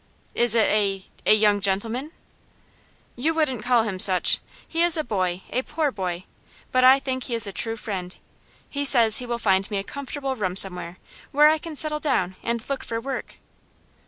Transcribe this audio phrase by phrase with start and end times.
[0.33, 2.11] "It is a a young gentleman?"
[3.15, 4.39] "You wouldn't call him such.
[4.67, 6.23] He is a boy, a poor boy;
[6.71, 8.17] but I think he is a true friend.
[8.67, 10.97] He says he will find me a comfortable room somewhere,
[11.31, 13.35] where I can settle down and look for work."